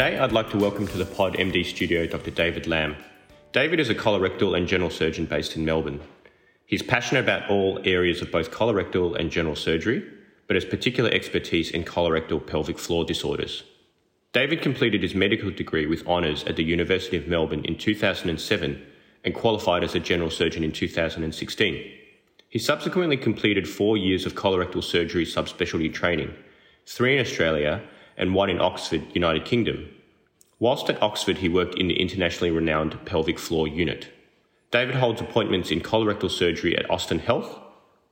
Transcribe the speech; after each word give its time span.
Today, 0.00 0.18
I'd 0.18 0.32
like 0.32 0.48
to 0.48 0.56
welcome 0.56 0.86
to 0.86 0.96
the 0.96 1.04
PodMD 1.04 1.62
studio 1.62 2.06
Dr. 2.06 2.30
David 2.30 2.66
Lam. 2.66 2.96
David 3.52 3.78
is 3.80 3.90
a 3.90 3.94
colorectal 3.94 4.56
and 4.56 4.66
general 4.66 4.88
surgeon 4.88 5.26
based 5.26 5.56
in 5.56 5.66
Melbourne. 5.66 6.00
He's 6.64 6.82
passionate 6.82 7.20
about 7.20 7.50
all 7.50 7.78
areas 7.84 8.22
of 8.22 8.32
both 8.32 8.50
colorectal 8.50 9.14
and 9.20 9.30
general 9.30 9.54
surgery, 9.54 10.02
but 10.46 10.56
has 10.56 10.64
particular 10.64 11.10
expertise 11.10 11.70
in 11.70 11.84
colorectal 11.84 12.46
pelvic 12.46 12.78
floor 12.78 13.04
disorders. 13.04 13.62
David 14.32 14.62
completed 14.62 15.02
his 15.02 15.14
medical 15.14 15.50
degree 15.50 15.84
with 15.84 16.06
honours 16.06 16.44
at 16.44 16.56
the 16.56 16.64
University 16.64 17.18
of 17.18 17.28
Melbourne 17.28 17.66
in 17.66 17.76
2007 17.76 18.82
and 19.26 19.34
qualified 19.34 19.84
as 19.84 19.94
a 19.94 20.00
general 20.00 20.30
surgeon 20.30 20.64
in 20.64 20.72
2016. 20.72 21.92
He 22.48 22.58
subsequently 22.58 23.18
completed 23.18 23.68
four 23.68 23.98
years 23.98 24.24
of 24.24 24.32
colorectal 24.32 24.82
surgery 24.82 25.26
subspecialty 25.26 25.92
training, 25.92 26.32
three 26.86 27.16
in 27.16 27.20
Australia 27.20 27.82
and 28.20 28.34
one 28.34 28.50
in 28.50 28.60
Oxford, 28.60 29.02
United 29.14 29.46
Kingdom. 29.46 29.88
Whilst 30.58 30.90
at 30.90 31.02
Oxford, 31.02 31.38
he 31.38 31.48
worked 31.48 31.76
in 31.76 31.88
the 31.88 31.98
internationally 31.98 32.50
renowned 32.50 33.02
pelvic 33.06 33.38
floor 33.38 33.66
unit. 33.66 34.08
David 34.70 34.96
holds 34.96 35.22
appointments 35.22 35.70
in 35.70 35.80
colorectal 35.80 36.30
surgery 36.30 36.76
at 36.76 36.88
Austin 36.90 37.18
Health, 37.18 37.58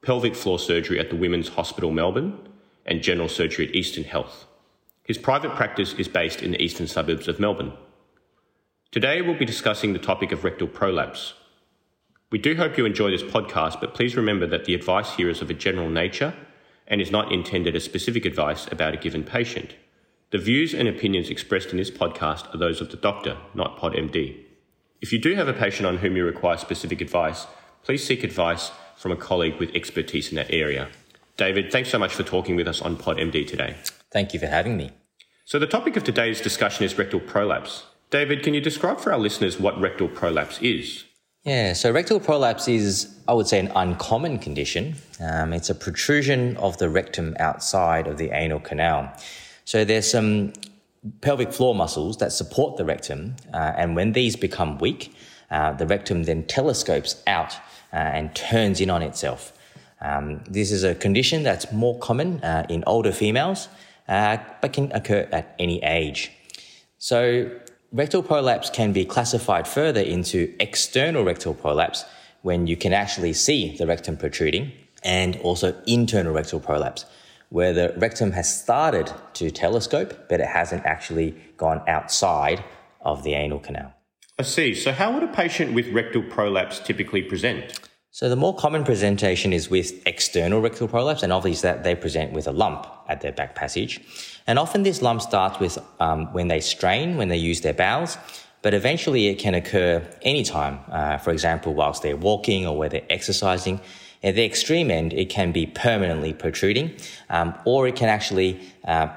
pelvic 0.02 0.34
floor 0.34 0.58
surgery 0.58 0.98
at 0.98 1.10
the 1.10 1.16
Women's 1.16 1.50
Hospital 1.50 1.90
Melbourne, 1.90 2.38
and 2.86 3.02
general 3.02 3.28
surgery 3.28 3.68
at 3.68 3.74
Eastern 3.74 4.04
Health. 4.04 4.46
His 5.04 5.18
private 5.18 5.54
practice 5.54 5.92
is 5.92 6.08
based 6.08 6.42
in 6.42 6.52
the 6.52 6.62
eastern 6.62 6.86
suburbs 6.86 7.28
of 7.28 7.38
Melbourne. 7.38 7.74
Today, 8.90 9.20
we'll 9.20 9.38
be 9.38 9.44
discussing 9.44 9.92
the 9.92 9.98
topic 9.98 10.32
of 10.32 10.42
rectal 10.42 10.66
prolapse. 10.66 11.34
We 12.30 12.38
do 12.38 12.56
hope 12.56 12.78
you 12.78 12.86
enjoy 12.86 13.10
this 13.10 13.22
podcast, 13.22 13.78
but 13.78 13.94
please 13.94 14.16
remember 14.16 14.46
that 14.46 14.64
the 14.64 14.74
advice 14.74 15.14
here 15.16 15.28
is 15.28 15.42
of 15.42 15.50
a 15.50 15.54
general 15.54 15.90
nature 15.90 16.34
and 16.86 17.02
is 17.02 17.10
not 17.10 17.30
intended 17.30 17.76
as 17.76 17.84
specific 17.84 18.24
advice 18.24 18.66
about 18.72 18.94
a 18.94 18.96
given 18.96 19.22
patient. 19.22 19.74
The 20.30 20.36
views 20.36 20.74
and 20.74 20.86
opinions 20.86 21.30
expressed 21.30 21.70
in 21.70 21.78
this 21.78 21.90
podcast 21.90 22.54
are 22.54 22.58
those 22.58 22.82
of 22.82 22.90
the 22.90 22.98
doctor, 22.98 23.38
not 23.54 23.78
PodMD. 23.78 24.36
If 25.00 25.10
you 25.10 25.18
do 25.18 25.34
have 25.34 25.48
a 25.48 25.54
patient 25.54 25.86
on 25.86 25.98
whom 25.98 26.16
you 26.16 26.24
require 26.26 26.58
specific 26.58 27.00
advice, 27.00 27.46
please 27.82 28.04
seek 28.06 28.22
advice 28.22 28.70
from 28.94 29.10
a 29.10 29.16
colleague 29.16 29.56
with 29.58 29.74
expertise 29.74 30.28
in 30.28 30.36
that 30.36 30.52
area. 30.52 30.88
David, 31.38 31.72
thanks 31.72 31.88
so 31.88 31.98
much 31.98 32.14
for 32.14 32.24
talking 32.24 32.56
with 32.56 32.68
us 32.68 32.82
on 32.82 32.98
PodMD 32.98 33.48
today. 33.48 33.76
Thank 34.12 34.34
you 34.34 34.40
for 34.40 34.48
having 34.48 34.76
me. 34.76 34.90
So, 35.46 35.58
the 35.58 35.66
topic 35.66 35.96
of 35.96 36.04
today's 36.04 36.42
discussion 36.42 36.84
is 36.84 36.98
rectal 36.98 37.20
prolapse. 37.20 37.84
David, 38.10 38.42
can 38.42 38.52
you 38.52 38.60
describe 38.60 39.00
for 39.00 39.14
our 39.14 39.18
listeners 39.18 39.58
what 39.58 39.80
rectal 39.80 40.08
prolapse 40.08 40.60
is? 40.60 41.04
Yeah, 41.44 41.72
so 41.72 41.90
rectal 41.90 42.20
prolapse 42.20 42.68
is, 42.68 43.18
I 43.26 43.32
would 43.32 43.46
say, 43.46 43.60
an 43.60 43.72
uncommon 43.74 44.40
condition. 44.40 44.96
Um, 45.20 45.54
it's 45.54 45.70
a 45.70 45.74
protrusion 45.74 46.58
of 46.58 46.76
the 46.76 46.90
rectum 46.90 47.34
outside 47.40 48.06
of 48.06 48.18
the 48.18 48.30
anal 48.32 48.60
canal. 48.60 49.10
So 49.68 49.84
there's 49.84 50.10
some 50.10 50.54
pelvic 51.20 51.52
floor 51.52 51.74
muscles 51.74 52.16
that 52.20 52.32
support 52.32 52.78
the 52.78 52.86
rectum, 52.86 53.36
uh, 53.52 53.74
and 53.76 53.94
when 53.94 54.12
these 54.12 54.34
become 54.34 54.78
weak, 54.78 55.12
uh, 55.50 55.74
the 55.74 55.86
rectum 55.86 56.22
then 56.22 56.44
telescopes 56.44 57.22
out 57.26 57.52
uh, 57.92 57.96
and 57.96 58.34
turns 58.34 58.80
in 58.80 58.88
on 58.88 59.02
itself. 59.02 59.52
Um, 60.00 60.42
this 60.48 60.72
is 60.72 60.84
a 60.84 60.94
condition 60.94 61.42
that's 61.42 61.70
more 61.70 61.98
common 61.98 62.42
uh, 62.42 62.64
in 62.70 62.82
older 62.86 63.12
females, 63.12 63.68
uh, 64.08 64.38
but 64.62 64.72
can 64.72 64.90
occur 64.92 65.28
at 65.32 65.54
any 65.58 65.82
age. 65.84 66.32
So 66.96 67.50
rectal 67.92 68.22
prolapse 68.22 68.70
can 68.70 68.94
be 68.94 69.04
classified 69.04 69.68
further 69.68 70.00
into 70.00 70.50
external 70.60 71.24
rectal 71.24 71.52
prolapse 71.52 72.06
when 72.40 72.66
you 72.66 72.78
can 72.78 72.94
actually 72.94 73.34
see 73.34 73.76
the 73.76 73.86
rectum 73.86 74.16
protruding, 74.16 74.72
and 75.04 75.36
also 75.42 75.74
internal 75.86 76.32
rectal 76.32 76.58
prolapse 76.58 77.04
where 77.50 77.72
the 77.72 77.94
rectum 77.96 78.32
has 78.32 78.62
started 78.62 79.12
to 79.34 79.50
telescope, 79.50 80.28
but 80.28 80.40
it 80.40 80.46
hasn't 80.46 80.84
actually 80.84 81.34
gone 81.56 81.82
outside 81.88 82.62
of 83.00 83.22
the 83.22 83.34
anal 83.34 83.58
canal. 83.58 83.94
I 84.38 84.42
see. 84.42 84.74
So, 84.74 84.92
how 84.92 85.12
would 85.12 85.22
a 85.22 85.28
patient 85.28 85.74
with 85.74 85.88
rectal 85.88 86.22
prolapse 86.22 86.78
typically 86.78 87.22
present? 87.22 87.80
So, 88.10 88.28
the 88.28 88.36
more 88.36 88.54
common 88.54 88.84
presentation 88.84 89.52
is 89.52 89.68
with 89.68 90.06
external 90.06 90.60
rectal 90.60 90.88
prolapse, 90.88 91.22
and 91.22 91.32
obviously 91.32 91.68
that 91.68 91.84
they 91.84 91.94
present 91.94 92.32
with 92.32 92.46
a 92.46 92.52
lump 92.52 92.86
at 93.08 93.20
their 93.20 93.32
back 93.32 93.54
passage. 93.54 94.00
And 94.46 94.58
often 94.58 94.82
this 94.82 95.02
lump 95.02 95.22
starts 95.22 95.58
with 95.58 95.78
um, 96.00 96.32
when 96.32 96.48
they 96.48 96.60
strain, 96.60 97.16
when 97.16 97.28
they 97.28 97.36
use 97.36 97.62
their 97.62 97.74
bowels, 97.74 98.16
but 98.62 98.74
eventually 98.74 99.28
it 99.28 99.36
can 99.36 99.54
occur 99.54 100.06
anytime. 100.22 100.80
Uh, 100.90 101.18
for 101.18 101.32
example, 101.32 101.74
whilst 101.74 102.02
they're 102.02 102.16
walking 102.16 102.66
or 102.66 102.76
where 102.76 102.88
they're 102.88 103.06
exercising. 103.10 103.80
At 104.22 104.34
the 104.34 104.44
extreme 104.44 104.90
end, 104.90 105.12
it 105.12 105.30
can 105.30 105.52
be 105.52 105.66
permanently 105.66 106.32
protruding, 106.32 106.96
um, 107.30 107.54
or 107.64 107.86
it 107.86 107.94
can 107.94 108.08
actually 108.08 108.60
uh, 108.84 109.08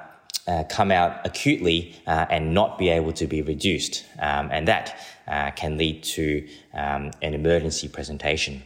uh, 0.48 0.64
come 0.70 0.92
out 0.92 1.26
acutely 1.26 1.96
uh, 2.08 2.26
and 2.30 2.54
not 2.54 2.78
be 2.78 2.90
able 2.90 3.14
to 3.14 3.28
be 3.28 3.42
reduced. 3.42 4.06
Um, 4.20 4.50
and 4.52 4.68
that 4.68 4.96
uh, 5.28 5.52
can 5.52 5.78
lead 5.78 6.04
to 6.04 6.48
um, 6.74 7.12
an 7.22 7.34
emergency 7.34 7.88
presentation. 7.88 8.64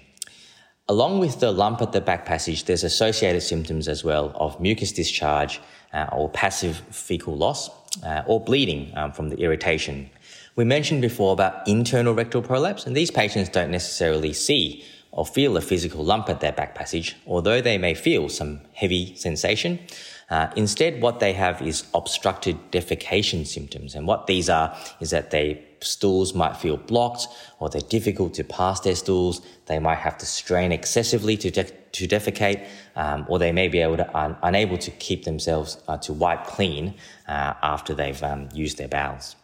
Along 0.88 1.20
with 1.20 1.40
the 1.40 1.52
lump 1.52 1.82
at 1.82 1.94
the 1.94 2.02
back 2.02 2.26
passage, 2.26 2.66
there's 2.66 2.84
associated 2.84 3.42
symptoms 3.42 3.88
as 3.88 4.04
well 4.04 4.32
of 4.36 4.60
mucus 4.60 4.92
discharge 4.92 5.60
uh, 5.94 6.06
or 6.12 6.30
passive 6.30 6.78
fecal 6.92 7.36
loss 7.36 7.70
uh, 8.04 8.22
or 8.28 8.40
bleeding 8.40 8.92
um, 8.96 9.12
from 9.12 9.30
the 9.30 9.38
irritation. 9.38 10.10
We 10.56 10.64
mentioned 10.64 11.02
before 11.02 11.34
about 11.34 11.68
internal 11.68 12.14
rectal 12.14 12.42
prolapse, 12.42 12.86
and 12.86 12.96
these 12.96 13.12
patients 13.12 13.50
don't 13.50 13.72
necessarily 13.72 14.32
see 14.32 14.86
or 15.16 15.26
feel 15.26 15.56
a 15.56 15.62
physical 15.62 16.04
lump 16.04 16.30
at 16.30 16.42
their 16.42 16.52
back 16.52 16.76
passage, 16.76 17.16
although 17.26 17.62
they 17.62 17.78
may 17.78 17.94
feel 17.94 18.28
some 18.28 18.60
heavy 18.74 19.16
sensation. 19.16 19.80
Uh, 20.30 20.48
instead, 20.58 21.02
what 21.02 21.20
they 21.22 21.32
have 21.32 21.62
is 21.62 21.86
obstructed 21.94 22.58
defecation 22.72 23.48
symptoms. 23.48 23.96
And 23.96 24.08
what 24.08 24.28
these 24.28 24.50
are 24.50 24.76
is 25.00 25.12
that 25.12 25.32
their 25.32 25.58
stools 25.80 26.34
might 26.34 26.58
feel 26.58 26.76
blocked 26.76 27.28
or 27.60 27.70
they're 27.70 27.82
difficult 27.82 28.34
to 28.34 28.44
pass 28.44 28.82
their 28.82 28.96
stools. 28.96 29.42
They 29.68 29.80
might 29.80 30.00
have 30.00 30.18
to 30.18 30.26
strain 30.26 30.74
excessively 30.74 31.38
to, 31.38 31.50
de- 31.50 31.64
to 31.64 32.08
defecate, 32.08 32.68
um, 32.98 33.26
or 33.30 33.40
they 33.40 33.54
may 33.54 33.70
be 33.70 33.80
able 33.80 33.98
to 33.98 34.18
un- 34.18 34.36
unable 34.44 34.78
to 34.80 34.92
keep 34.92 35.24
themselves 35.24 35.78
uh, 35.88 35.98
to 36.00 36.12
wipe 36.12 36.46
clean 36.46 36.96
uh, 37.28 37.54
after 37.64 37.94
they've 37.94 38.22
um, 38.22 38.50
used 38.54 38.78
their 38.78 38.90
bowels. 38.90 39.38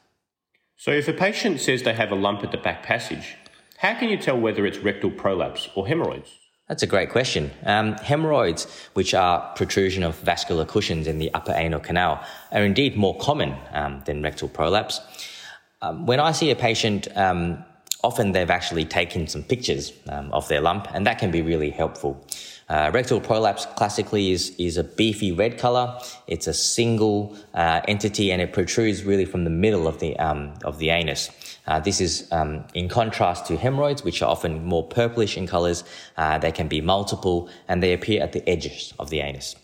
So, 0.75 0.89
if 0.89 1.07
a 1.07 1.13
patient 1.13 1.61
says 1.61 1.83
they 1.83 1.93
have 1.93 2.11
a 2.11 2.15
lump 2.15 2.43
at 2.43 2.51
the 2.51 2.57
back 2.57 2.81
passage, 2.81 3.35
how 3.81 3.95
can 3.95 4.09
you 4.09 4.17
tell 4.17 4.39
whether 4.39 4.63
it's 4.67 4.77
rectal 4.77 5.09
prolapse 5.09 5.67
or 5.73 5.87
hemorrhoids? 5.87 6.37
That's 6.67 6.83
a 6.83 6.87
great 6.87 7.09
question. 7.09 7.49
Um, 7.65 7.93
hemorrhoids, 7.93 8.67
which 8.93 9.15
are 9.15 9.51
protrusion 9.55 10.03
of 10.03 10.15
vascular 10.17 10.65
cushions 10.65 11.07
in 11.07 11.17
the 11.17 11.33
upper 11.33 11.51
anal 11.51 11.79
canal, 11.79 12.23
are 12.51 12.61
indeed 12.61 12.95
more 12.95 13.17
common 13.17 13.55
um, 13.73 14.03
than 14.05 14.21
rectal 14.21 14.49
prolapse. 14.49 15.01
Um, 15.81 16.05
when 16.05 16.19
I 16.19 16.31
see 16.31 16.51
a 16.51 16.55
patient, 16.55 17.07
um, 17.17 17.65
often 18.03 18.33
they've 18.33 18.51
actually 18.51 18.85
taken 18.85 19.25
some 19.25 19.41
pictures 19.41 19.93
um, 20.09 20.31
of 20.31 20.47
their 20.47 20.61
lump, 20.61 20.87
and 20.93 21.07
that 21.07 21.17
can 21.17 21.31
be 21.31 21.41
really 21.41 21.71
helpful. 21.71 22.23
Uh, 22.69 22.91
rectal 22.93 23.19
prolapse 23.19 23.65
classically 23.75 24.31
is, 24.31 24.55
is 24.59 24.77
a 24.77 24.83
beefy 24.83 25.31
red 25.31 25.57
color. 25.57 25.99
It's 26.27 26.45
a 26.45 26.53
single 26.53 27.35
uh, 27.55 27.81
entity 27.87 28.31
and 28.31 28.41
it 28.41 28.53
protrudes 28.53 29.03
really 29.03 29.25
from 29.25 29.43
the 29.43 29.49
middle 29.49 29.87
of 29.87 29.99
the, 29.99 30.17
um, 30.19 30.53
of 30.63 30.77
the 30.77 30.91
anus. 30.91 31.31
Uh, 31.67 31.79
this 31.79 32.01
is 32.01 32.27
um, 32.31 32.63
in 32.73 32.89
contrast 32.89 33.45
to 33.45 33.57
hemorrhoids, 33.57 34.03
which 34.03 34.21
are 34.21 34.29
often 34.29 34.63
more 34.65 34.85
purplish 34.87 35.37
in 35.37 35.47
colors. 35.47 35.83
Uh, 36.17 36.37
they 36.37 36.51
can 36.51 36.67
be 36.67 36.81
multiple 36.81 37.49
and 37.67 37.81
they 37.81 37.93
appear 37.93 38.21
at 38.21 38.33
the 38.33 38.47
edges 38.49 38.93
of 38.99 39.09
the 39.09 39.19
anus. 39.19 39.55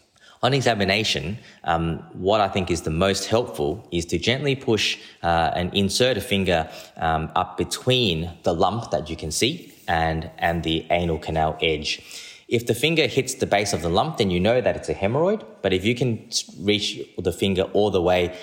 On 0.44 0.54
examination, 0.54 1.40
um, 1.64 1.98
what 2.14 2.42
I 2.42 2.48
think 2.48 2.70
is 2.70 2.84
the 2.84 2.92
most 2.92 3.26
helpful 3.26 3.88
is 3.92 4.06
to 4.06 4.20
gently 4.20 4.56
push 4.56 5.00
uh, 5.24 5.52
and 5.56 5.74
insert 5.74 6.16
a 6.16 6.22
finger 6.22 6.70
um, 6.98 7.32
up 7.36 7.58
between 7.58 8.32
the 8.44 8.54
lump 8.54 8.92
that 8.92 9.10
you 9.10 9.16
can 9.16 9.32
see 9.32 9.74
and, 9.88 10.30
and 10.38 10.64
the 10.64 10.86
anal 10.92 11.18
canal 11.18 11.58
edge. 11.60 12.02
If 12.48 12.68
the 12.68 12.76
finger 12.76 13.08
hits 13.08 13.34
the 13.34 13.48
base 13.48 13.74
of 13.74 13.82
the 13.82 13.90
lump, 13.90 14.18
then 14.18 14.30
you 14.30 14.40
know 14.40 14.62
that 14.62 14.76
it's 14.76 14.90
a 14.90 14.94
hemorrhoid. 14.94 15.44
But 15.64 15.74
if 15.74 15.84
you 15.84 15.96
can 15.96 16.30
reach 16.60 17.02
the 17.18 17.34
finger 17.34 17.64
all 17.74 17.90
the 17.90 18.02
way 18.02 18.38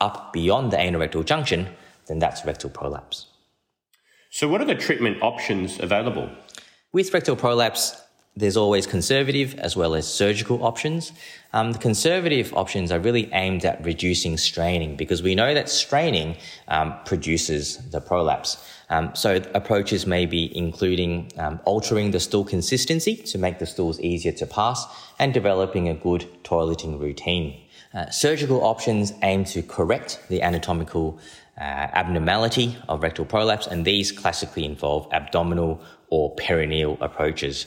up 0.00 0.32
beyond 0.32 0.72
the 0.72 0.76
anorectal 0.76 1.24
junction, 1.24 1.68
then 2.06 2.18
that's 2.18 2.44
rectal 2.44 2.70
prolapse. 2.70 3.26
So, 4.30 4.48
what 4.48 4.60
are 4.60 4.66
the 4.66 4.74
treatment 4.74 5.22
options 5.22 5.78
available? 5.80 6.30
With 6.92 7.12
rectal 7.12 7.36
prolapse, 7.36 8.02
there's 8.36 8.56
always 8.56 8.86
conservative 8.86 9.54
as 9.58 9.76
well 9.76 9.94
as 9.94 10.06
surgical 10.06 10.62
options. 10.62 11.12
Um, 11.54 11.72
the 11.72 11.78
conservative 11.78 12.52
options 12.52 12.92
are 12.92 13.00
really 13.00 13.32
aimed 13.32 13.64
at 13.64 13.82
reducing 13.82 14.36
straining 14.36 14.94
because 14.94 15.22
we 15.22 15.34
know 15.34 15.54
that 15.54 15.70
straining 15.70 16.36
um, 16.68 16.94
produces 17.06 17.78
the 17.90 18.00
prolapse. 18.00 18.62
Um, 18.90 19.14
so 19.14 19.36
approaches 19.54 20.06
may 20.06 20.26
be 20.26 20.54
including 20.56 21.32
um, 21.38 21.60
altering 21.64 22.10
the 22.10 22.20
stool 22.20 22.44
consistency 22.44 23.16
to 23.16 23.38
make 23.38 23.58
the 23.58 23.66
stools 23.66 23.98
easier 24.00 24.32
to 24.32 24.46
pass 24.46 24.84
and 25.18 25.32
developing 25.32 25.88
a 25.88 25.94
good 25.94 26.28
toileting 26.44 27.00
routine. 27.00 27.62
Uh, 27.94 28.10
surgical 28.10 28.62
options 28.62 29.14
aim 29.22 29.44
to 29.44 29.62
correct 29.62 30.20
the 30.28 30.42
anatomical 30.42 31.18
abnormality 31.62 32.76
of 32.88 33.02
rectal 33.02 33.24
prolapse, 33.24 33.66
and 33.66 33.84
these 33.84 34.12
classically 34.12 34.64
involve 34.64 35.08
abdominal 35.12 35.80
or 36.08 36.34
perineal 36.36 37.00
approaches. 37.00 37.66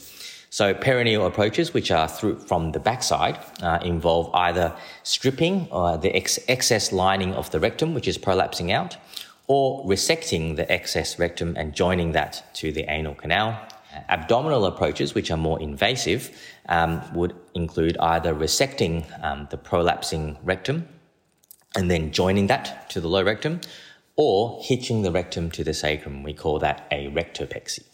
So 0.52 0.74
perineal 0.74 1.26
approaches, 1.26 1.72
which 1.72 1.92
are 1.92 2.08
through 2.08 2.40
from 2.40 2.72
the 2.72 2.80
backside, 2.80 3.38
uh, 3.62 3.78
involve 3.82 4.34
either 4.34 4.74
stripping 5.04 5.68
uh, 5.70 5.96
the 5.96 6.14
ex- 6.14 6.40
excess 6.48 6.92
lining 6.92 7.34
of 7.34 7.50
the 7.52 7.60
rectum, 7.60 7.94
which 7.94 8.08
is 8.08 8.18
prolapsing 8.18 8.72
out, 8.72 8.96
or 9.46 9.84
resecting 9.86 10.56
the 10.56 10.70
excess 10.70 11.18
rectum 11.20 11.54
and 11.56 11.72
joining 11.72 12.12
that 12.12 12.44
to 12.54 12.72
the 12.72 12.84
anal 12.90 13.14
canal. 13.14 13.60
Abdominal 14.08 14.66
approaches, 14.66 15.14
which 15.14 15.30
are 15.30 15.36
more 15.36 15.60
invasive, 15.60 16.36
um, 16.68 17.00
would 17.14 17.34
include 17.54 17.96
either 17.98 18.34
resecting 18.34 19.04
um, 19.24 19.46
the 19.50 19.56
prolapsing 19.56 20.36
rectum 20.42 20.88
and 21.76 21.90
then 21.90 22.12
joining 22.12 22.46
that 22.48 22.90
to 22.90 23.00
the 23.00 23.08
low 23.08 23.22
rectum, 23.22 23.60
or 24.16 24.60
hitching 24.62 25.02
the 25.02 25.10
rectum 25.10 25.50
to 25.52 25.64
the 25.64 25.74
sacrum. 25.74 26.22
We 26.22 26.34
call 26.34 26.58
that 26.58 26.86
a 26.90 27.08
rectopexy. 27.08 27.84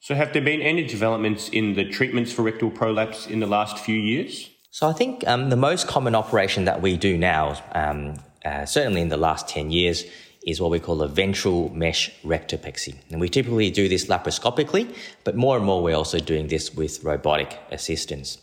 So, 0.00 0.14
have 0.14 0.32
there 0.32 0.42
been 0.42 0.62
any 0.62 0.86
developments 0.86 1.48
in 1.48 1.74
the 1.74 1.84
treatments 1.84 2.32
for 2.32 2.42
rectal 2.42 2.70
prolapse 2.70 3.26
in 3.26 3.40
the 3.40 3.46
last 3.46 3.78
few 3.78 3.96
years? 3.96 4.48
So, 4.70 4.88
I 4.88 4.92
think 4.92 5.26
um, 5.26 5.50
the 5.50 5.56
most 5.56 5.86
common 5.86 6.14
operation 6.14 6.64
that 6.64 6.80
we 6.80 6.96
do 6.96 7.18
now, 7.18 7.60
um, 7.72 8.14
uh, 8.44 8.64
certainly 8.64 9.00
in 9.00 9.08
the 9.08 9.16
last 9.16 9.48
10 9.48 9.70
years, 9.70 10.04
is 10.46 10.60
what 10.60 10.70
we 10.70 10.80
call 10.80 11.02
a 11.02 11.08
ventral 11.08 11.68
mesh 11.74 12.10
rectopexy. 12.22 12.94
And 13.10 13.20
we 13.20 13.28
typically 13.28 13.70
do 13.70 13.88
this 13.88 14.06
laparoscopically, 14.06 14.94
but 15.24 15.36
more 15.36 15.56
and 15.56 15.66
more 15.66 15.82
we're 15.82 15.96
also 15.96 16.20
doing 16.20 16.46
this 16.46 16.74
with 16.74 17.02
robotic 17.04 17.58
assistance. 17.70 18.38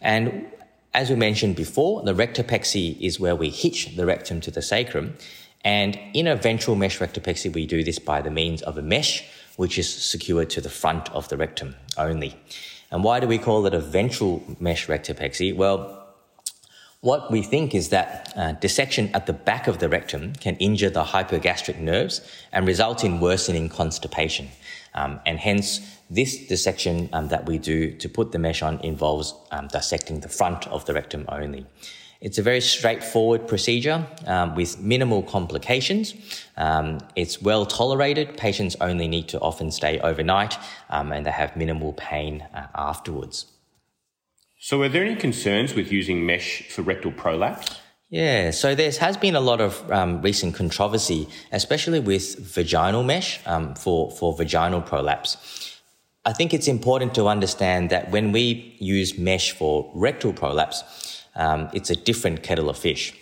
And 0.00 0.46
as 0.98 1.10
we 1.10 1.14
mentioned 1.14 1.54
before, 1.54 2.02
the 2.02 2.12
rectopexy 2.12 3.00
is 3.00 3.20
where 3.20 3.36
we 3.36 3.50
hitch 3.50 3.94
the 3.94 4.04
rectum 4.04 4.40
to 4.40 4.50
the 4.50 4.60
sacrum. 4.60 5.14
And 5.64 5.96
in 6.12 6.26
a 6.26 6.34
ventral 6.34 6.74
mesh 6.74 6.98
rectopexy, 6.98 7.52
we 7.54 7.66
do 7.66 7.84
this 7.84 8.00
by 8.00 8.20
the 8.20 8.32
means 8.32 8.62
of 8.62 8.76
a 8.76 8.82
mesh 8.82 9.24
which 9.54 9.78
is 9.78 9.88
secured 9.88 10.50
to 10.50 10.60
the 10.60 10.68
front 10.68 11.08
of 11.12 11.28
the 11.28 11.36
rectum 11.36 11.76
only. 11.96 12.34
And 12.90 13.04
why 13.04 13.20
do 13.20 13.28
we 13.28 13.38
call 13.38 13.64
it 13.66 13.74
a 13.74 13.78
ventral 13.78 14.42
mesh 14.58 14.88
rectopexy? 14.88 15.54
Well, 15.54 16.07
what 17.00 17.30
we 17.30 17.42
think 17.42 17.74
is 17.74 17.90
that 17.90 18.32
uh, 18.36 18.52
dissection 18.52 19.10
at 19.14 19.26
the 19.26 19.32
back 19.32 19.68
of 19.68 19.78
the 19.78 19.88
rectum 19.88 20.32
can 20.34 20.56
injure 20.56 20.90
the 20.90 21.04
hypogastric 21.04 21.78
nerves 21.78 22.20
and 22.52 22.66
result 22.66 23.04
in 23.04 23.20
worsening 23.20 23.68
constipation. 23.68 24.48
Um, 24.94 25.20
and 25.24 25.38
hence, 25.38 25.80
this 26.10 26.46
dissection 26.46 27.08
um, 27.12 27.28
that 27.28 27.46
we 27.46 27.58
do 27.58 27.92
to 27.92 28.08
put 28.08 28.32
the 28.32 28.38
mesh 28.38 28.62
on 28.62 28.80
involves 28.80 29.34
um, 29.52 29.68
dissecting 29.68 30.20
the 30.20 30.28
front 30.28 30.66
of 30.68 30.86
the 30.86 30.94
rectum 30.94 31.24
only. 31.28 31.66
It's 32.20 32.38
a 32.38 32.42
very 32.42 32.60
straightforward 32.60 33.46
procedure 33.46 34.04
um, 34.26 34.56
with 34.56 34.80
minimal 34.80 35.22
complications. 35.22 36.14
Um, 36.56 36.98
it's 37.14 37.40
well 37.40 37.64
tolerated. 37.64 38.36
Patients 38.36 38.74
only 38.80 39.06
need 39.06 39.28
to 39.28 39.38
often 39.38 39.70
stay 39.70 40.00
overnight 40.00 40.58
um, 40.90 41.12
and 41.12 41.24
they 41.24 41.30
have 41.30 41.56
minimal 41.56 41.92
pain 41.92 42.44
uh, 42.52 42.66
afterwards. 42.74 43.46
So, 44.60 44.82
are 44.82 44.88
there 44.88 45.04
any 45.04 45.14
concerns 45.14 45.74
with 45.74 45.92
using 45.92 46.26
mesh 46.26 46.68
for 46.68 46.82
rectal 46.82 47.12
prolapse? 47.12 47.78
Yeah, 48.10 48.50
so 48.50 48.74
there 48.74 48.90
has 48.90 49.16
been 49.16 49.36
a 49.36 49.40
lot 49.40 49.60
of 49.60 49.88
um, 49.92 50.20
recent 50.20 50.56
controversy, 50.56 51.28
especially 51.52 52.00
with 52.00 52.36
vaginal 52.38 53.04
mesh 53.04 53.38
um, 53.46 53.76
for, 53.76 54.10
for 54.10 54.34
vaginal 54.34 54.80
prolapse. 54.80 55.78
I 56.24 56.32
think 56.32 56.52
it's 56.52 56.66
important 56.66 57.14
to 57.14 57.28
understand 57.28 57.90
that 57.90 58.10
when 58.10 58.32
we 58.32 58.74
use 58.80 59.16
mesh 59.16 59.52
for 59.52 59.88
rectal 59.94 60.32
prolapse, 60.32 61.24
um, 61.36 61.68
it's 61.72 61.90
a 61.90 61.96
different 61.96 62.42
kettle 62.42 62.68
of 62.68 62.76
fish. 62.76 63.14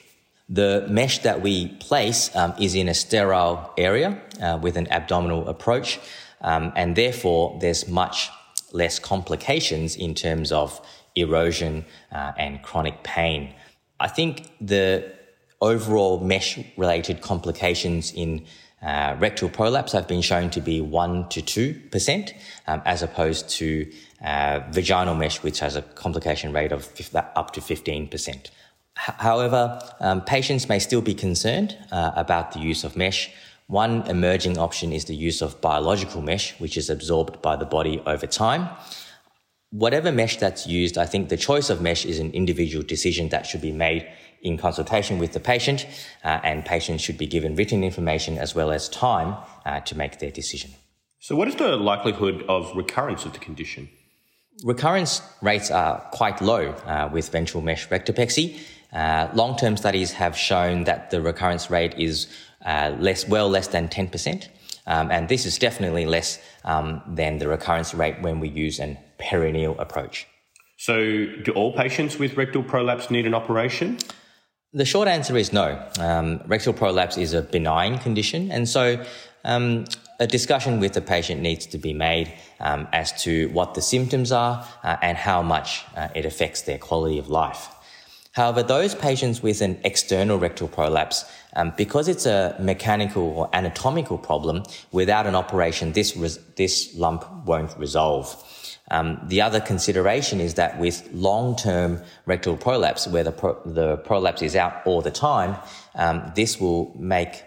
The 0.48 0.86
mesh 0.88 1.18
that 1.18 1.42
we 1.42 1.68
place 1.80 2.34
um, 2.34 2.54
is 2.58 2.74
in 2.74 2.88
a 2.88 2.94
sterile 2.94 3.74
area 3.76 4.18
uh, 4.40 4.58
with 4.62 4.76
an 4.76 4.90
abdominal 4.90 5.48
approach, 5.48 6.00
um, 6.40 6.72
and 6.76 6.96
therefore 6.96 7.58
there's 7.60 7.86
much 7.88 8.30
less 8.72 8.98
complications 8.98 9.96
in 9.96 10.14
terms 10.14 10.50
of 10.50 10.80
erosion 11.16 11.84
uh, 12.12 12.32
and 12.38 12.62
chronic 12.62 13.02
pain. 13.02 13.52
I 13.98 14.08
think 14.08 14.50
the 14.60 15.12
overall 15.60 16.20
mesh 16.20 16.58
related 16.76 17.20
complications 17.22 18.12
in 18.12 18.44
uh, 18.82 19.16
rectal 19.18 19.48
prolapse 19.48 19.92
have 19.92 20.06
been 20.06 20.20
shown 20.20 20.50
to 20.50 20.60
be 20.60 20.80
1 20.80 21.28
to 21.30 21.40
2%, 21.42 22.32
um, 22.66 22.82
as 22.84 23.02
opposed 23.02 23.48
to 23.48 23.90
uh, 24.24 24.60
vaginal 24.70 25.14
mesh, 25.14 25.42
which 25.42 25.60
has 25.60 25.76
a 25.76 25.82
complication 25.82 26.52
rate 26.52 26.72
of 26.72 26.88
up 27.14 27.52
to 27.52 27.60
15%. 27.60 28.50
However, 28.94 29.80
um, 30.00 30.22
patients 30.22 30.68
may 30.68 30.78
still 30.78 31.02
be 31.02 31.14
concerned 31.14 31.76
uh, 31.90 32.12
about 32.16 32.52
the 32.52 32.60
use 32.60 32.84
of 32.84 32.96
mesh. 32.96 33.30
One 33.66 34.02
emerging 34.02 34.58
option 34.58 34.92
is 34.92 35.06
the 35.06 35.14
use 35.14 35.42
of 35.42 35.60
biological 35.60 36.22
mesh, 36.22 36.58
which 36.60 36.76
is 36.76 36.88
absorbed 36.88 37.42
by 37.42 37.56
the 37.56 37.66
body 37.66 38.00
over 38.06 38.26
time. 38.26 38.68
Whatever 39.70 40.12
mesh 40.12 40.36
that's 40.36 40.66
used, 40.66 40.96
I 40.96 41.06
think 41.06 41.28
the 41.28 41.36
choice 41.36 41.70
of 41.70 41.80
mesh 41.80 42.04
is 42.04 42.18
an 42.18 42.30
individual 42.32 42.84
decision 42.84 43.28
that 43.30 43.46
should 43.46 43.60
be 43.60 43.72
made 43.72 44.06
in 44.42 44.56
consultation 44.56 45.18
with 45.18 45.32
the 45.32 45.40
patient, 45.40 45.86
uh, 46.24 46.40
and 46.44 46.64
patients 46.64 47.02
should 47.02 47.18
be 47.18 47.26
given 47.26 47.56
written 47.56 47.82
information 47.82 48.38
as 48.38 48.54
well 48.54 48.70
as 48.70 48.88
time 48.88 49.36
uh, 49.64 49.80
to 49.80 49.96
make 49.96 50.18
their 50.20 50.30
decision. 50.30 50.70
So, 51.18 51.34
what 51.34 51.48
is 51.48 51.56
the 51.56 51.76
likelihood 51.76 52.44
of 52.48 52.70
recurrence 52.76 53.24
of 53.24 53.32
the 53.32 53.40
condition? 53.40 53.88
Recurrence 54.62 55.20
rates 55.42 55.70
are 55.70 55.98
quite 56.12 56.40
low 56.40 56.70
uh, 56.70 57.10
with 57.12 57.28
ventral 57.30 57.62
mesh 57.62 57.88
rectopexy. 57.88 58.58
Uh, 58.92 59.28
long-term 59.34 59.76
studies 59.76 60.12
have 60.12 60.36
shown 60.36 60.84
that 60.84 61.10
the 61.10 61.20
recurrence 61.20 61.70
rate 61.70 61.94
is 61.98 62.28
uh, 62.64 62.94
less, 62.98 63.28
well 63.28 63.48
less 63.48 63.68
than 63.68 63.88
10%. 63.88 64.48
Um, 64.86 65.10
and 65.10 65.28
this 65.28 65.46
is 65.46 65.58
definitely 65.58 66.06
less 66.06 66.38
um, 66.64 67.02
than 67.06 67.38
the 67.38 67.48
recurrence 67.48 67.94
rate 67.94 68.22
when 68.22 68.40
we 68.40 68.48
use 68.48 68.78
an 68.78 68.98
perineal 69.18 69.78
approach. 69.78 70.26
So, 70.78 71.26
do 71.44 71.52
all 71.54 71.72
patients 71.72 72.18
with 72.18 72.36
rectal 72.36 72.62
prolapse 72.62 73.10
need 73.10 73.26
an 73.26 73.34
operation? 73.34 73.98
The 74.72 74.84
short 74.84 75.08
answer 75.08 75.36
is 75.36 75.52
no. 75.52 75.82
Um, 75.98 76.42
rectal 76.46 76.74
prolapse 76.74 77.16
is 77.16 77.32
a 77.32 77.40
benign 77.40 77.98
condition, 77.98 78.50
and 78.52 78.68
so 78.68 79.02
um, 79.44 79.86
a 80.20 80.26
discussion 80.26 80.80
with 80.80 80.92
the 80.92 81.00
patient 81.00 81.40
needs 81.40 81.66
to 81.66 81.78
be 81.78 81.94
made 81.94 82.32
um, 82.60 82.86
as 82.92 83.12
to 83.22 83.48
what 83.50 83.74
the 83.74 83.80
symptoms 83.80 84.32
are 84.32 84.66
uh, 84.82 84.96
and 85.00 85.16
how 85.16 85.40
much 85.40 85.84
uh, 85.96 86.08
it 86.14 86.26
affects 86.26 86.62
their 86.62 86.78
quality 86.78 87.18
of 87.18 87.28
life. 87.28 87.68
However, 88.36 88.62
those 88.62 88.94
patients 88.94 89.42
with 89.42 89.62
an 89.62 89.80
external 89.82 90.38
rectal 90.38 90.68
prolapse, 90.68 91.24
um, 91.54 91.72
because 91.74 92.06
it's 92.06 92.26
a 92.26 92.54
mechanical 92.60 93.22
or 93.22 93.48
anatomical 93.54 94.18
problem, 94.18 94.64
without 94.92 95.26
an 95.26 95.34
operation, 95.34 95.92
this 95.92 96.14
res- 96.14 96.38
this 96.54 96.94
lump 96.94 97.24
won't 97.46 97.74
resolve. 97.78 98.26
Um, 98.90 99.18
the 99.24 99.40
other 99.40 99.58
consideration 99.58 100.38
is 100.38 100.52
that 100.54 100.78
with 100.78 101.08
long-term 101.14 102.02
rectal 102.26 102.58
prolapse, 102.58 103.06
where 103.06 103.24
the, 103.24 103.32
pro- 103.32 103.58
the 103.64 103.96
prolapse 103.96 104.42
is 104.42 104.54
out 104.54 104.82
all 104.84 105.00
the 105.00 105.10
time, 105.10 105.56
um, 105.94 106.30
this 106.34 106.60
will 106.60 106.94
make 106.98 107.42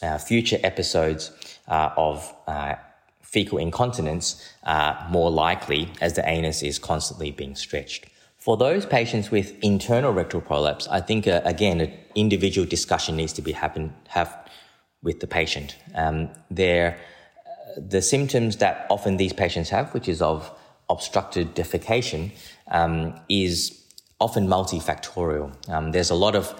uh, 0.00 0.16
future 0.16 0.58
episodes 0.62 1.32
uh, 1.68 1.90
of 1.98 2.34
uh, 2.46 2.76
fecal 3.20 3.58
incontinence 3.58 4.42
uh, 4.64 5.06
more 5.10 5.30
likely 5.30 5.92
as 6.00 6.14
the 6.14 6.26
anus 6.26 6.62
is 6.62 6.78
constantly 6.78 7.30
being 7.30 7.54
stretched. 7.54 8.06
For 8.40 8.56
those 8.56 8.86
patients 8.86 9.30
with 9.30 9.54
internal 9.62 10.14
rectal 10.14 10.40
prolapse, 10.40 10.88
I 10.88 11.02
think 11.02 11.26
uh, 11.26 11.42
again 11.44 11.82
an 11.82 11.92
individual 12.14 12.66
discussion 12.66 13.14
needs 13.16 13.34
to 13.34 13.42
be 13.42 13.52
happen 13.52 13.92
have 14.08 14.34
with 15.02 15.20
the 15.20 15.26
patient. 15.26 15.76
Um, 15.94 16.30
uh, 16.50 16.92
the 17.76 18.00
symptoms 18.00 18.56
that 18.56 18.86
often 18.88 19.18
these 19.18 19.34
patients 19.34 19.68
have, 19.68 19.92
which 19.92 20.08
is 20.08 20.22
of 20.22 20.50
obstructed 20.88 21.54
defecation, 21.54 22.30
um, 22.70 23.20
is 23.28 23.78
often 24.18 24.46
multifactorial. 24.46 25.52
Um, 25.68 25.92
there's 25.92 26.10
a 26.10 26.14
lot 26.14 26.34
of 26.34 26.54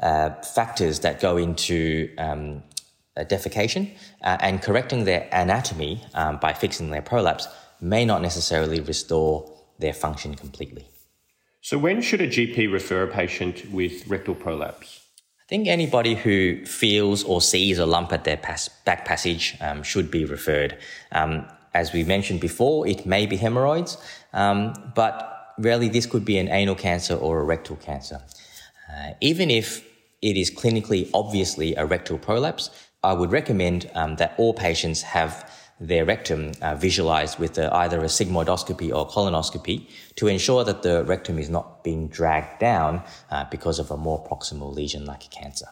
uh, 0.00 0.30
factors 0.42 1.00
that 1.00 1.20
go 1.20 1.36
into 1.36 2.14
um, 2.16 2.62
defecation, 3.24 3.94
uh, 4.22 4.38
and 4.40 4.62
correcting 4.62 5.04
their 5.04 5.28
anatomy 5.32 6.02
um, 6.14 6.38
by 6.38 6.54
fixing 6.54 6.90
their 6.90 7.02
prolapse 7.02 7.46
may 7.80 8.06
not 8.06 8.22
necessarily 8.22 8.80
restore 8.80 9.52
their 9.78 9.92
function 9.92 10.34
completely. 10.34 10.86
So, 11.68 11.78
when 11.78 12.00
should 12.00 12.20
a 12.20 12.28
GP 12.28 12.72
refer 12.72 13.02
a 13.02 13.08
patient 13.08 13.72
with 13.72 14.06
rectal 14.06 14.36
prolapse? 14.36 15.00
I 15.18 15.46
think 15.48 15.66
anybody 15.66 16.14
who 16.14 16.64
feels 16.64 17.24
or 17.24 17.40
sees 17.40 17.80
a 17.80 17.86
lump 17.86 18.12
at 18.12 18.22
their 18.22 18.36
pas- 18.36 18.70
back 18.84 19.04
passage 19.04 19.56
um, 19.60 19.82
should 19.82 20.08
be 20.08 20.24
referred. 20.24 20.78
Um, 21.10 21.44
as 21.74 21.92
we 21.92 22.04
mentioned 22.04 22.40
before, 22.40 22.86
it 22.86 23.04
may 23.04 23.26
be 23.26 23.34
hemorrhoids, 23.34 23.98
um, 24.32 24.74
but 24.94 25.54
really 25.58 25.88
this 25.88 26.06
could 26.06 26.24
be 26.24 26.38
an 26.38 26.46
anal 26.50 26.76
cancer 26.76 27.16
or 27.16 27.40
a 27.40 27.44
rectal 27.44 27.74
cancer. 27.74 28.22
Uh, 28.88 29.14
even 29.20 29.50
if 29.50 29.84
it 30.22 30.36
is 30.36 30.52
clinically 30.52 31.10
obviously 31.14 31.74
a 31.74 31.84
rectal 31.84 32.16
prolapse, 32.16 32.70
I 33.02 33.12
would 33.12 33.32
recommend 33.32 33.90
um, 33.96 34.14
that 34.16 34.34
all 34.38 34.54
patients 34.54 35.02
have 35.02 35.50
their 35.78 36.04
rectum 36.04 36.52
uh, 36.62 36.74
visualized 36.74 37.38
with 37.38 37.58
a, 37.58 37.74
either 37.76 37.98
a 38.00 38.04
sigmoidoscopy 38.04 38.94
or 38.94 39.08
colonoscopy 39.08 39.88
to 40.14 40.26
ensure 40.26 40.64
that 40.64 40.82
the 40.82 41.04
rectum 41.04 41.38
is 41.38 41.50
not 41.50 41.84
being 41.84 42.08
dragged 42.08 42.58
down 42.58 43.02
uh, 43.30 43.44
because 43.50 43.78
of 43.78 43.90
a 43.90 43.96
more 43.96 44.24
proximal 44.26 44.74
lesion 44.74 45.04
like 45.04 45.24
a 45.24 45.28
cancer. 45.28 45.66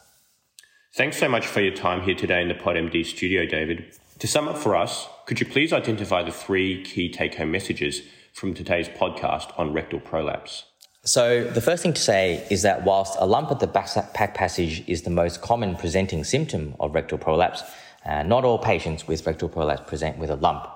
Thanks 0.94 1.16
so 1.16 1.28
much 1.28 1.46
for 1.46 1.60
your 1.60 1.74
time 1.74 2.02
here 2.02 2.14
today 2.14 2.42
in 2.42 2.48
the 2.48 2.54
PodMD 2.54 3.04
studio, 3.04 3.46
David. 3.46 3.96
To 4.20 4.28
sum 4.28 4.46
up 4.46 4.56
for 4.56 4.76
us, 4.76 5.08
could 5.26 5.40
you 5.40 5.46
please 5.46 5.72
identify 5.72 6.22
the 6.22 6.30
three 6.30 6.84
key 6.84 7.10
take 7.10 7.34
home 7.34 7.50
messages 7.50 8.02
from 8.32 8.54
today's 8.54 8.88
podcast 8.88 9.58
on 9.58 9.72
rectal 9.72 10.00
prolapse? 10.00 10.64
So, 11.06 11.44
the 11.44 11.60
first 11.60 11.82
thing 11.82 11.92
to 11.92 12.00
say 12.00 12.46
is 12.50 12.62
that 12.62 12.84
whilst 12.84 13.16
a 13.18 13.26
lump 13.26 13.50
at 13.50 13.60
the 13.60 13.66
back 13.66 14.34
passage 14.34 14.82
is 14.88 15.02
the 15.02 15.10
most 15.10 15.42
common 15.42 15.76
presenting 15.76 16.24
symptom 16.24 16.74
of 16.80 16.94
rectal 16.94 17.18
prolapse, 17.18 17.62
uh, 18.04 18.22
not 18.22 18.44
all 18.44 18.58
patients 18.58 19.06
with 19.06 19.26
rectal 19.26 19.48
prolapse 19.48 19.88
present 19.88 20.18
with 20.18 20.30
a 20.30 20.36
lump. 20.36 20.66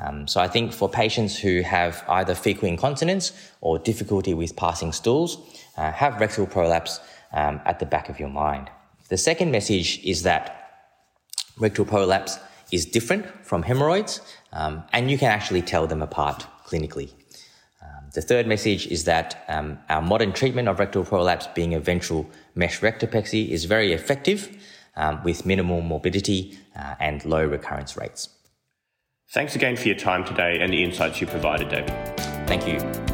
Um, 0.00 0.28
so, 0.28 0.40
I 0.40 0.48
think 0.48 0.72
for 0.72 0.88
patients 0.88 1.36
who 1.36 1.62
have 1.62 2.04
either 2.08 2.34
fecal 2.34 2.68
incontinence 2.68 3.32
or 3.60 3.78
difficulty 3.78 4.32
with 4.32 4.54
passing 4.54 4.92
stools, 4.92 5.38
uh, 5.76 5.90
have 5.90 6.20
rectal 6.20 6.46
prolapse 6.46 7.00
um, 7.32 7.60
at 7.64 7.78
the 7.80 7.86
back 7.86 8.08
of 8.08 8.20
your 8.20 8.28
mind. 8.28 8.70
The 9.08 9.16
second 9.16 9.50
message 9.50 10.00
is 10.04 10.22
that 10.22 10.94
rectal 11.58 11.84
prolapse 11.84 12.38
is 12.70 12.86
different 12.86 13.26
from 13.44 13.62
hemorrhoids, 13.62 14.20
um, 14.52 14.84
and 14.92 15.10
you 15.10 15.18
can 15.18 15.30
actually 15.30 15.62
tell 15.62 15.86
them 15.86 16.02
apart 16.02 16.46
clinically. 16.66 17.10
Um, 17.82 18.10
the 18.14 18.22
third 18.22 18.46
message 18.46 18.86
is 18.86 19.04
that 19.04 19.44
um, 19.48 19.78
our 19.88 20.02
modern 20.02 20.32
treatment 20.32 20.68
of 20.68 20.78
rectal 20.78 21.04
prolapse, 21.04 21.48
being 21.54 21.74
a 21.74 21.80
ventral 21.80 22.28
mesh 22.54 22.80
rectopexy, 22.80 23.48
is 23.48 23.64
very 23.64 23.92
effective 23.92 24.48
um, 24.98 25.22
with 25.24 25.46
minimal 25.46 25.80
morbidity 25.80 26.58
uh, 26.76 26.96
and 27.00 27.24
low 27.24 27.44
recurrence 27.46 27.96
rates. 27.96 28.28
Thanks 29.32 29.56
again 29.56 29.76
for 29.76 29.88
your 29.88 29.96
time 29.96 30.24
today 30.24 30.58
and 30.60 30.72
the 30.72 30.82
insights 30.82 31.20
you 31.20 31.26
provided, 31.26 31.68
David. 31.68 31.90
Thank 32.46 32.66
you. 32.66 33.07